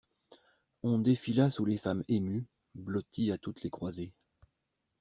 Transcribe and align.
On 0.81 0.97
défila 0.97 1.51
sous 1.51 1.63
les 1.63 1.77
femmes 1.77 2.01
émues, 2.07 2.47
blotties 2.73 3.31
à 3.31 3.37
toutes 3.37 3.61
les 3.61 3.69
croisées. 3.69 4.15